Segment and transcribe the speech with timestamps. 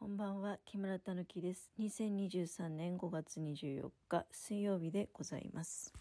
[0.00, 1.70] こんばんは、木村たぬきです。
[1.78, 5.92] 2023年5月24日水曜日でございます。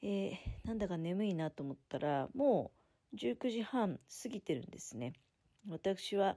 [0.00, 2.70] えー、なんだか眠いなと思ったら、も
[3.12, 5.14] う19時半過ぎてるんですね。
[5.68, 6.36] 私は、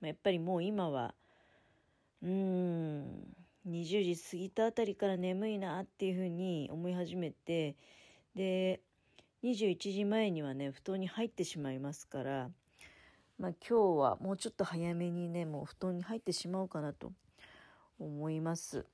[0.00, 1.16] やっぱりもう今は、
[2.22, 3.36] うーん、
[3.66, 7.74] 20時過ぎたあたりから眠いなっていうふうに思い始めて、
[8.36, 8.80] で、
[9.42, 12.50] 21時前にはね、布団に入ってしまいますから、
[13.38, 17.12] まあ、今日はもうちょっと早めにね、もう布団に入ってしまおうかなと
[17.98, 18.86] 思います。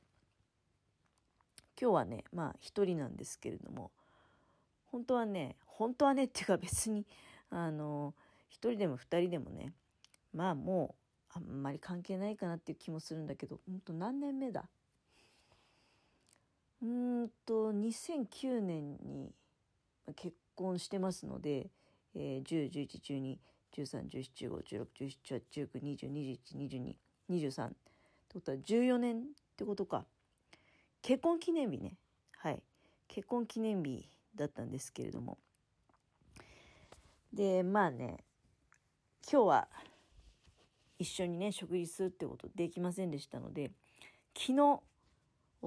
[1.80, 3.91] 今日はね、まあ一人なんですけれども、
[4.87, 7.07] 本当はね、本当はねっていうか別に、
[7.51, 8.15] あの、
[8.49, 9.75] 一人でも二人でもね、
[10.33, 10.95] まあも
[11.35, 14.69] うあんまり関係ないかなっていう気もするんだけど、うんと何年目だ？
[16.83, 19.35] うんと、2009年に
[20.16, 21.71] 結婚してますので、
[22.15, 23.38] えー、10、11、12、
[23.77, 26.97] 13、14、15、16、17、18、19、20、21、22、
[27.30, 27.66] 23。
[27.66, 29.23] ってことは14年っ
[29.57, 30.04] てことか。
[31.02, 31.96] 結婚記念日ね。
[32.37, 32.62] はい。
[33.09, 35.38] 結婚記念日だったんですけれども。
[37.32, 38.24] で、まあね、
[39.30, 39.68] 今日は
[40.99, 43.71] 一緒にね、食事するってことできませんでしたので、
[44.37, 44.80] 昨日、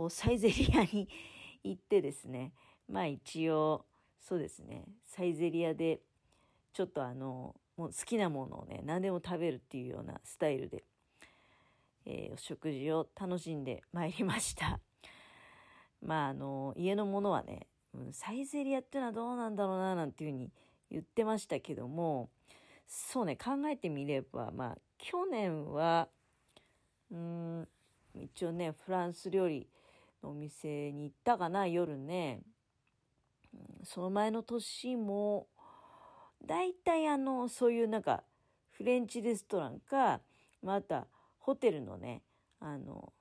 [0.10, 1.08] サイゼリアに
[1.64, 2.54] 行ってですね、
[2.88, 3.86] まあ一応、
[4.20, 6.02] そうですね、サイゼリアで、
[6.74, 10.84] ちょっとあの、もう好きなものをね、何でも食べるっていうようなスタイルで、
[12.06, 14.80] えー、お食事を楽しんでまいりました。
[16.02, 17.68] まあ、あの、家のものはね、
[18.12, 20.52] サイゼリアっていうのはどうなんだろうな、なんていうふうに
[20.92, 22.30] 言ってましたけども、
[22.88, 26.10] そうね、考えてみれば、まあ、去年は、
[27.12, 27.68] うん、
[28.14, 29.68] 一応ね、フランス料理
[30.22, 32.42] のお店に行ったかな、夜ね。
[33.84, 35.48] その前の年も、
[36.46, 38.24] 大体あの、そういうなんか、
[38.72, 40.20] フレンチレストランか、
[40.62, 41.08] また、
[41.40, 42.22] ホテルのね、
[42.60, 43.14] あの、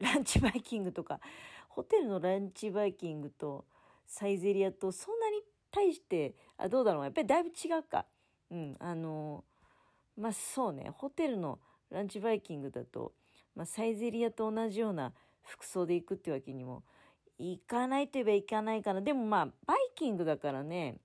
[0.00, 1.20] ランチバイキングとか、
[1.68, 3.64] ホテルのランチバイキングと
[4.06, 8.06] サイゼリアとそんなに対して、あ、どうだろうやっぱりだいぶ違うか。
[8.50, 9.44] うん、あの、
[10.16, 11.58] まあそうね、ホテルの
[11.90, 13.12] ランチバイキングだと、
[13.54, 15.12] まあサイゼリアと同じような
[15.42, 16.84] 服装で行くってわけにも
[17.38, 19.00] いかないといえばいかないかな。
[19.00, 20.98] でもまあ、バイキングだからね、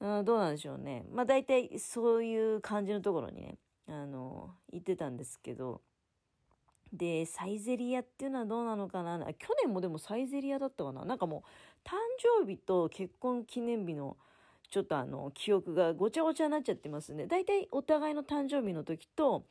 [0.00, 1.04] うん、どうなんでしょうね。
[1.10, 5.80] まあ大体そういう感じのところにね、あの、行ってたんですけど、
[6.92, 11.44] で、サイゼリアっていうのはどうなのかな去年もでもサイゼリアだったかななんかも
[11.84, 11.92] う、誕
[12.40, 14.16] 生日と結婚記念日の
[14.70, 17.26] ちょっとあの、記憶がごちゃごちゃになっちゃってますね。
[17.26, 19.44] 大体お互いの誕生日の時と、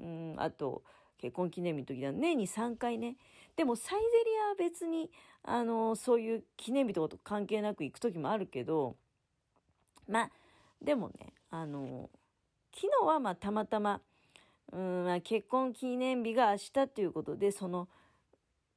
[0.00, 0.82] うん、あと、
[1.18, 3.16] 結婚記念日の時だ年に3回ね。
[3.56, 5.10] でもサイゼリアは別に、
[5.42, 8.96] あの、そういう記念日とかと関係なく行く時もあるけど、
[10.08, 10.30] まあ、
[10.82, 12.10] でもね、あの、
[12.74, 14.00] 昨日はまあたまたま、
[14.72, 17.88] うん、まあ、結婚記念日が明日ということで、その、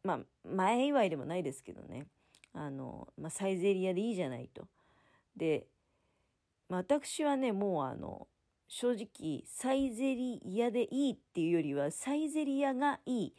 [0.04, 2.06] まあ、前祝いでもないですけどね、
[2.54, 4.68] あの、まあ、サイゼリアでいいじゃないと。
[5.36, 5.68] で、
[6.70, 8.28] まあ、私はね、もうあの、
[8.68, 13.34] 正直、サイゼリアでいいっていうよりは、サイゼリアがいい。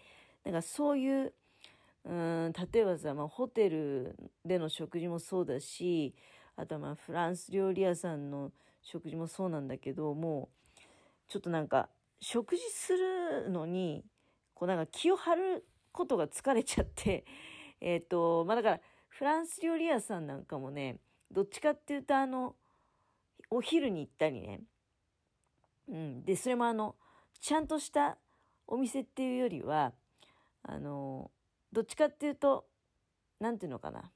[0.44, 1.32] なんかそういう、
[2.05, 6.15] うん、例えばさ、まあ、ホテルでの食事もそうだし、
[6.58, 8.50] あとはまあ、フランス料理屋さんの
[8.82, 10.80] 食事もそうなんだけど、もう、
[11.28, 11.88] ちょっとなんか、
[12.20, 14.04] 食事するのに、
[14.54, 17.24] こうなんか気を張ることが疲れちゃって、
[17.80, 20.98] えっ、ー、と、まあだから、フランス料理屋さんなんかもね、
[21.30, 22.56] どっちかっていうとあの、
[23.50, 24.60] お昼に行ったりね、
[25.86, 26.96] うん、で、それもあの、
[27.40, 28.19] ちゃんとした
[28.66, 29.92] お店っていうよりは、
[30.64, 31.30] あの、
[31.72, 32.66] どっちかっていうと、
[33.38, 34.10] なんていうのかな。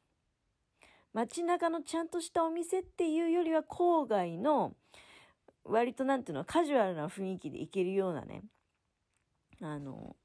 [1.14, 4.74] 街中のちゃんとしたお店っていうよりは郊外の
[5.64, 8.42] 割となんていうのカジュアルな雰囲気で行けるようなね
[9.60, 10.16] あの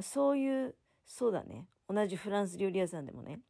[0.00, 0.74] そういう
[1.06, 3.40] そうだね同じフランス料理屋さんでもね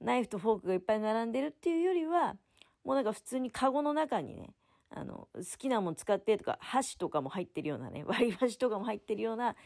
[0.00, 2.36] ナイフとフォークがいっぱい並んでるっていうよりは
[2.84, 4.54] もうなんか普通にカゴの中にね
[4.90, 9.56] あの好きなもの使ってとか箸とかも入ってるようなね割り箸とかも入ってるような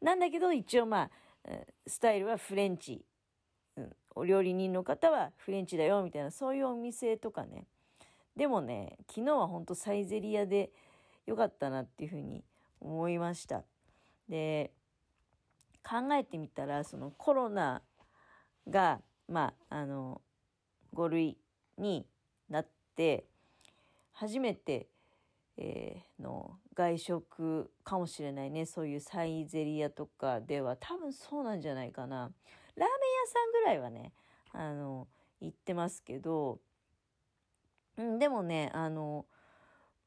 [0.00, 1.10] なんだけど一応まあ
[1.86, 3.02] スタイルはフレンチ、
[4.14, 7.66] お料理人の方はフレンチだよみたいなそういうお店とかね。
[8.36, 10.70] でもね昨日は本当サイゼリアで
[11.26, 12.44] よかったなっていうふうに
[12.80, 13.62] 思いました。
[14.28, 14.72] で
[15.82, 17.82] 考えてみたらそのコロナ
[18.68, 20.20] がまああの
[20.94, 21.38] 5類
[21.78, 22.06] に
[22.48, 22.66] なっ
[22.96, 23.24] て
[24.12, 24.88] 初めて、
[25.56, 28.66] えー、の外食かもしれないね。
[28.66, 32.30] そういうサイゼリアとかでは多分そうなんじゃないかな。
[32.76, 34.12] ラーメン屋さんぐらいはね
[34.52, 35.08] あの
[35.40, 36.60] 行ってますけど
[38.00, 39.26] うん、でもね、あの、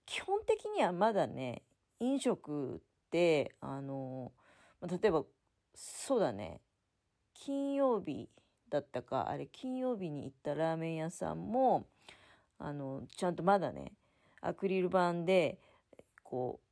[0.05, 1.61] 基本的にはまだね、
[1.99, 2.79] 飲食っ
[3.11, 4.31] て、あの、
[4.81, 5.23] 例えば、
[5.75, 6.61] そうだね、
[7.33, 8.29] 金曜日
[8.69, 11.87] だったか、あれ、金曜日に行ったラーメン屋さんも、
[12.57, 13.93] あの、ちゃんとまだね、
[14.41, 15.59] アクリル板で、
[16.23, 16.67] こう、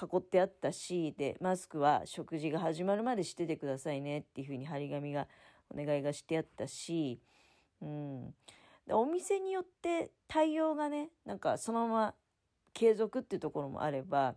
[0.00, 5.26] 囲ってあったし、で、マスクは食事が始まるまでしててくださいねっていうふうに張り紙が、
[5.70, 7.20] お願いがしてあったし、
[7.82, 8.34] うん。
[8.90, 12.14] お店によって対応がね、なんかそのまま
[12.72, 14.34] 継続っていうところもあれば、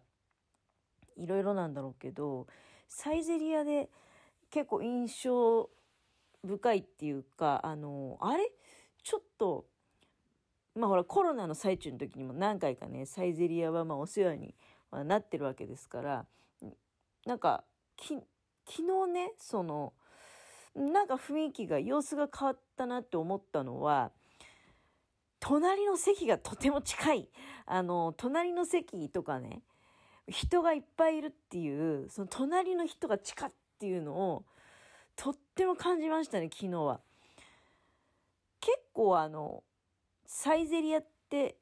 [1.16, 2.48] いろいろなんだろうけど、
[2.90, 3.90] サイゼリアで
[4.50, 5.70] 結構印象
[6.44, 8.52] 深いっていうか、あの、あれ？
[9.04, 9.66] ちょっと、
[10.76, 14.54] まあほらコロナの最中の時にも何回かね、サイゼリアはまあお世話に
[14.92, 16.26] なってるわけですから、
[17.26, 17.64] なんか、
[17.96, 18.16] き、
[18.66, 19.94] 昨日ね、その、
[20.76, 24.12] なんか雰囲気が、様子が変わったなって思ったのは、
[25.40, 27.30] 隣の席がとても近い。
[27.66, 29.62] あの、隣の席とかね、
[30.28, 34.46] 人がいっぱいいるっていう、その隣の人が近っていうのを、
[35.16, 37.02] とっても感じましたね、昨日は。
[38.60, 39.64] 結構あの、
[40.26, 41.58] サイゼリアって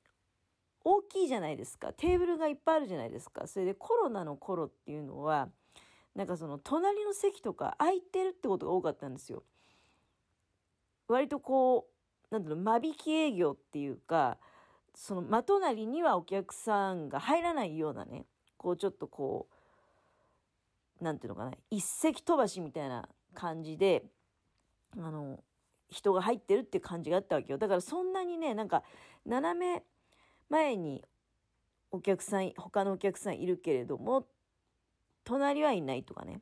[0.90, 1.94] 大きいじゃないですか。
[1.94, 3.46] テーブルがいっぱいあるじゃないですか。
[3.46, 5.50] それでコロナの頃っていうのは、
[6.16, 9.44] なんかその隣の席とか空いてるってことが多かったんですよ。
[11.08, 11.88] 割とこ
[12.32, 14.38] う、なんだろう、間引き営業っていうか、
[14.96, 18.26] その真隣にはお客さんが入らないようなね、
[18.58, 19.48] こうちょっとこ
[21.00, 24.04] う、なんていうのかな、一石飛ばしみたいな感じで、
[24.98, 25.44] あの、
[25.90, 27.58] 人が入ってるって感じがあったわけよ。
[27.58, 28.84] だからそんなにね、なんか、
[29.26, 29.84] 斜め
[30.50, 31.04] 前に
[31.92, 34.28] お客さん、他のお客さんいるけれども、
[35.24, 36.42] 隣はいないとかね。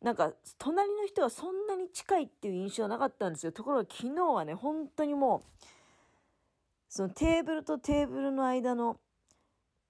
[0.00, 3.52] なんか、隣の人はそんなに近いっていう印象はなかったんですよ。
[3.52, 5.64] ところが昨日はね、本当にもう、
[6.88, 9.00] そのテーブルとテーブルの間の、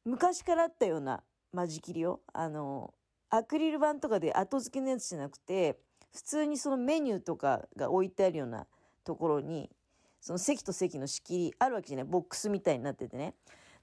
[0.04, 1.22] 昔からあったような
[1.52, 2.94] 間仕切りを、あの、
[3.28, 5.78] アクリル板とかで後付けのやつじゃなくて、
[6.14, 8.66] 普通にそのメニューとかが置いてあるような
[9.04, 9.70] ところに、
[10.20, 12.04] その席と席の仕切りあるわけじゃない。
[12.04, 13.34] ボックスみたいになっててね。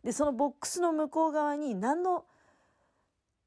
[0.04, 2.26] で、そのボックスの向こう側に何の、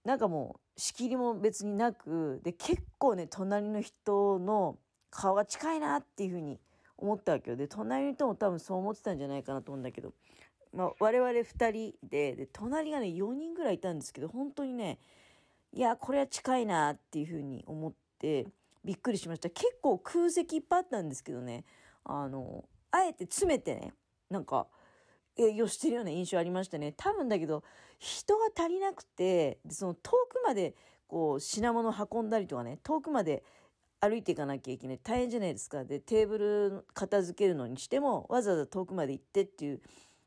[0.05, 4.79] なんかもう、仕切りも別になく、で、結構ね、隣の人の
[5.11, 6.59] 顔が近いなっていうふうに
[6.97, 7.57] 思ったわけよ。
[7.57, 10.13] で、隣の人も多分そう思ってたんじゃないかなと思うんだけど、
[10.73, 14.99] まあ、我々2人で、で、隣がね、4人ぐらいいたんですけど、本当にね、
[15.73, 18.47] いや、これは近いなっていうふうに思って、
[18.85, 19.51] びっくりしました。
[19.51, 21.65] 結構空席いっぱいあったんですけどね、
[22.05, 23.93] あの、あえて詰めてね、
[24.31, 24.67] なんか、
[25.37, 26.93] 営業してるような印象ありましたね。
[26.97, 27.63] 多分だけど、
[27.99, 30.75] 人が足りなくて、その遠くまで
[31.07, 33.45] こう品物運んだりとかね、遠くまで
[34.01, 34.99] 歩いていかなきゃいけない。
[34.99, 35.85] 大変じゃないですか。
[35.85, 39.81] で、テーブル片付けるのにしても、わざわざ遠くまで行ってっていう、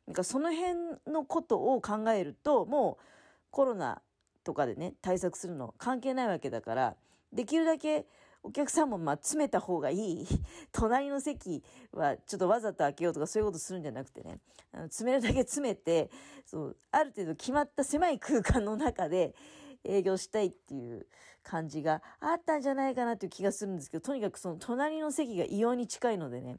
[0.08, 0.74] なんかその辺
[1.08, 3.04] のことを考えると、もう
[3.52, 4.02] コロナ
[4.44, 6.96] とかでね、対策するの関係ないわけだから、
[7.32, 8.06] できるだけ
[8.44, 10.28] お客さんもまあ詰めた方がいい。
[10.72, 14.40] 隣の席はちょっとわざと開けようとかそういうことするんじゃなくてね、
[14.72, 16.10] あの詰めるだけ詰めて、
[16.46, 19.36] そう、ある程度決まった狭い空間の中で
[19.84, 21.08] 営業したいっていう
[21.44, 26.58] 感じがあったんじゃないかなっていう気がするんですけど、とにかくその隣の席が異様に近いのでね、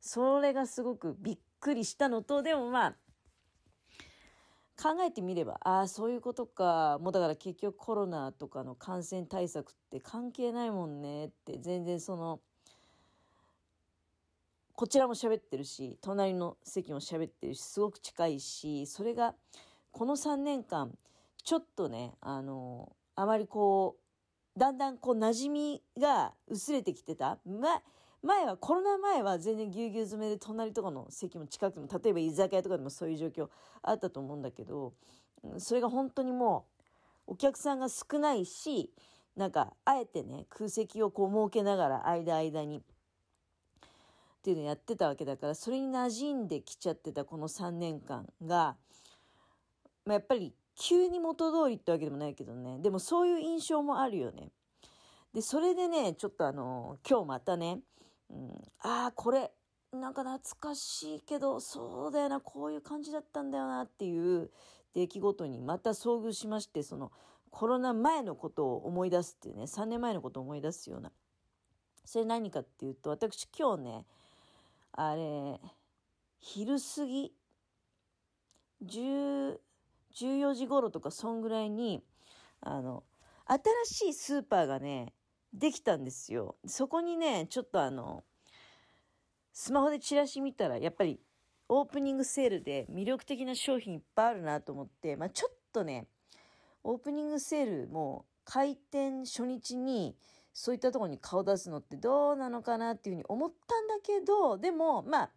[0.00, 2.96] それがすごくびっくりしたのと、でもまあ、
[4.80, 6.98] 考えてみれば、ああ、そういうことか。
[7.00, 12.40] もうだから結局コロナとかの感染対策って関係ないもんねって、全然その、
[14.74, 19.34] こちらも喋ってるし、隣の席も喋ってるし、すごく近いし、それが、
[19.90, 20.96] この3年間、
[21.42, 23.96] ちょっとね、あの、あまりこ
[24.56, 27.38] う、だんだんこう馴染みが薄れてきてた。
[27.44, 27.82] ま、
[28.22, 33.48] 前は、コロナ前は全然ぎゅうぎゅう詰めで隣とかの席も近くても、例えば居酒屋とかでもそういう状況
[33.82, 34.92] あったと思うんだけど、
[35.58, 36.66] それが本当にも
[37.28, 38.90] う、お客さんが少ないし、
[39.36, 42.80] なんか、あえてね、空席をこう設けながら、間間に、っ
[44.42, 48.76] ていうのをやってたわけだから、それに馴染んできちゃってたこの3年間が、
[50.04, 54.48] まあ、やっぱり急に元通りってわけでもないけどね、でもそういう印象もあるよね。
[55.34, 57.80] で、それでね、ちょっとあの、今日またね、
[58.30, 59.52] うん、ああ、これ、
[59.92, 64.50] なんか懐かしいけど、そうだよな、こういう感じだったんだよなっていう
[64.94, 67.10] 出来事にまた遭遇しまして、その
[67.50, 71.10] コロナ前のことを思い出すっていうね、3年前のことを思い出すような。
[72.04, 74.06] それ何かっていうと、私今日ね、
[74.92, 75.60] あれ、
[76.38, 77.32] 昼過ぎ、
[78.84, 79.58] 10、
[80.14, 82.02] 14時頃とかそんぐらいに、
[82.60, 83.04] あの、
[83.86, 85.14] 新しいスーパーがね、
[85.52, 86.56] できたんですよ。
[86.66, 88.24] そこにね、ちょっとあの、
[89.52, 91.20] スマホでチラシ見たら、やっぱり
[91.68, 96.06] オープニングセールで魅力的な商品いっぱいあるなと思って、まあ、ちょっとね、
[96.84, 100.16] オープニングセールも開店初日に
[100.54, 105.30] そういったところに顔出すのってどうなのかなっていうふうに思ったんだけど、でも、まあ、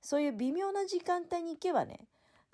[0.00, 2.06] そういう微妙な時間帯に行けばね、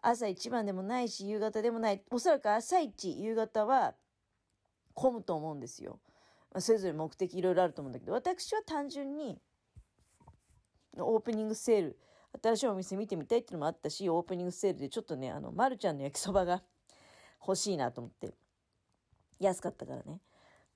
[0.03, 3.95] 朝一番でもないし、夕方でもない、おそらく朝一、夕方は
[4.95, 5.99] 混むと思うんですよ。
[6.57, 9.39] まあ、それぞれ目的いろいろあると思うんだけど、私は単純に、
[10.97, 11.99] オープニングセール、
[12.43, 16.63] 新しいお店見てみたいっていうのもあったし、オープニングセールでちょっとね、あの、まるちゃんの焼きそばが
[17.47, 18.33] 欲しいなと思って。
[19.39, 20.23] 安かったからね。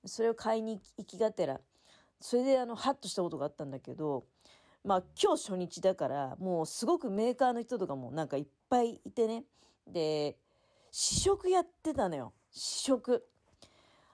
[0.05, 1.59] それを買いに行きがてら、
[2.19, 4.27] それであの、ハッとしたことがあったんだけど、
[4.83, 9.45] まあ今日初日だから、もうすごくメーカーの人とかもなんかいっぱいいてね。
[9.87, 10.37] で、
[10.91, 12.33] 試食やってたのよ。
[12.51, 13.30] 試食。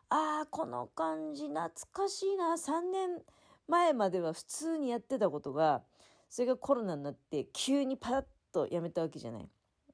[0.09, 2.57] ああ、この感じ懐かしいな。
[2.57, 3.21] 3年
[3.67, 5.83] 前までは普通にやってたことが、
[6.29, 9.49] それがコロナになって急にパラッとやめたわけじゃない。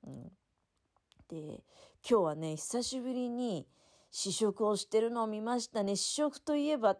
[0.05, 0.23] うん、
[1.29, 1.63] で、
[2.07, 3.67] 今日はね、久しぶりに
[4.11, 5.95] 試食をしてるのを見ましたね。
[5.95, 6.97] 試食といえば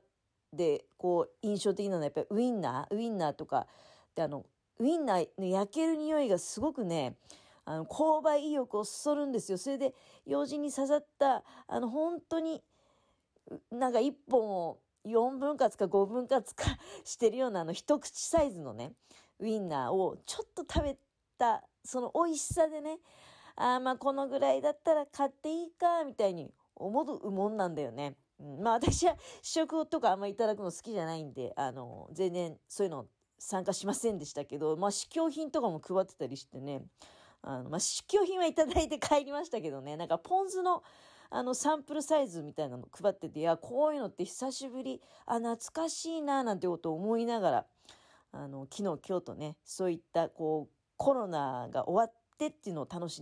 [0.53, 3.67] で、こう、印象的なのはやっぱりウインナーウインナーとか、
[4.15, 4.45] で、あの、
[4.79, 7.17] ウインナーの焼ける匂いがすごくね、
[7.65, 9.57] あの、購買意欲をそそるんですよ。
[9.57, 9.93] それで、
[10.25, 12.63] 用心に刺さった、あの、本当に、
[13.71, 16.65] なんか一本を4分割か5分割か
[17.03, 18.93] してるようなあの一口サイズのね、
[19.39, 20.97] ウインナーをちょっと食べ
[21.37, 22.99] た、その美味しさでね、
[23.55, 28.15] ああ、まあこのぐらいだったら買っていいか、みたいに思うもんなんだよね。
[28.61, 33.07] まあ私は試食とかあんまいただくの好きじゃないんで、あの、全然そういうの
[33.37, 36.81] 参加しませんでしたけど、まあ試供品とかも配ってたりしてね、
[37.41, 40.81] あの、まあ試供品はいただいて帰りましたけどね、なんかポン酢の
[41.35, 47.65] あのサンプルサイズみたいなの配ってて、いや、こういうのって久しぶり、あ、懐かしいな、なんてことを思いながら、
[48.31, 53.21] あの、昨日、今日とね、そういったこう、コロナが終わってっていうのを楽しん